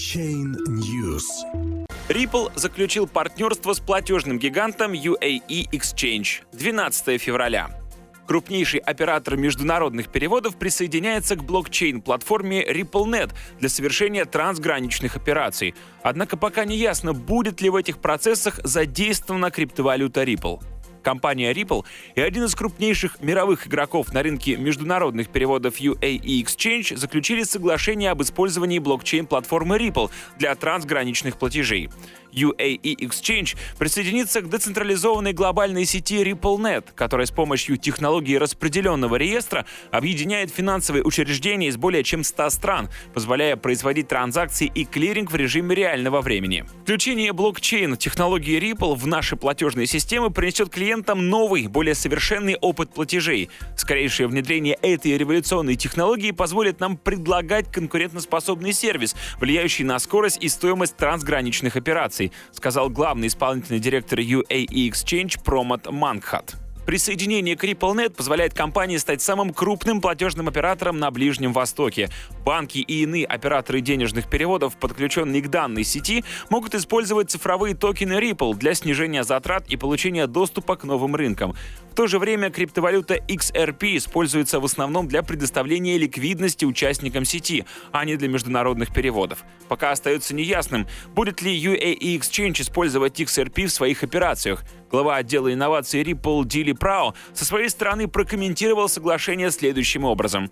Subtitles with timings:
[0.00, 1.26] Blockchain News.
[2.08, 7.68] Ripple заключил партнерство с платежным гигантом UAE Exchange 12 февраля.
[8.26, 15.74] Крупнейший оператор международных переводов присоединяется к блокчейн-платформе RippleNet для совершения трансграничных операций.
[16.02, 20.62] Однако пока не ясно, будет ли в этих процессах задействована криптовалюта Ripple.
[21.02, 27.42] Компания Ripple и один из крупнейших мировых игроков на рынке международных переводов UAE Exchange заключили
[27.42, 31.90] соглашение об использовании блокчейн-платформы Ripple для трансграничных платежей.
[32.32, 40.50] UAE Exchange присоединится к децентрализованной глобальной сети RippleNet, которая с помощью технологии распределенного реестра объединяет
[40.50, 46.20] финансовые учреждения из более чем 100 стран, позволяя производить транзакции и клиринг в режиме реального
[46.20, 46.64] времени.
[46.82, 53.48] Включение блокчейн технологии Ripple в наши платежные системы принесет клиентам новый, более совершенный опыт платежей.
[53.76, 60.96] Скорейшее внедрение этой революционной технологии позволит нам предлагать конкурентоспособный сервис, влияющий на скорость и стоимость
[60.96, 66.59] трансграничных операций инноваций, сказал главный исполнительный директор UAE Exchange Промот Мангхат.
[66.90, 72.08] Присоединение к RippleNet позволяет компании стать самым крупным платежным оператором на Ближнем Востоке.
[72.44, 78.56] Банки и иные операторы денежных переводов, подключенные к данной сети, могут использовать цифровые токены Ripple
[78.56, 81.54] для снижения затрат и получения доступа к новым рынкам.
[81.92, 88.04] В то же время криптовалюта XRP используется в основном для предоставления ликвидности участникам сети, а
[88.04, 89.44] не для международных переводов.
[89.68, 94.64] Пока остается неясным, будет ли UAE Exchange использовать XRP в своих операциях.
[94.90, 100.50] Глава отдела инноваций Ripple Дили Прау со своей стороны прокомментировал соглашение следующим образом.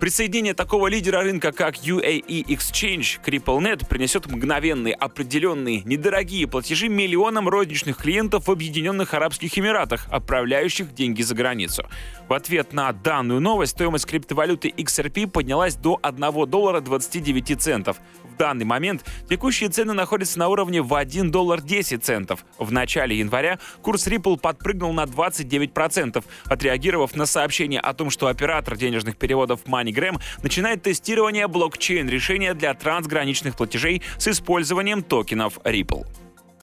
[0.00, 7.46] Присоединение такого лидера рынка, как UAE Exchange к RippleNet, принесет мгновенные, определенные, недорогие платежи миллионам
[7.50, 11.86] розничных клиентов в Объединенных Арабских Эмиратах, отправляющих деньги за границу.
[12.30, 17.98] В ответ на данную новость стоимость криптовалюты XRP поднялась до 1 доллара 29 центов.
[18.24, 22.46] В данный момент текущие цены находятся на уровне в 1 доллар 10 центов.
[22.58, 28.78] В начале января курс Ripple подпрыгнул на 29%, отреагировав на сообщение о том, что оператор
[28.78, 36.06] денежных переводов Money MoneyGram начинает тестирование блокчейн-решения для трансграничных платежей с использованием токенов Ripple.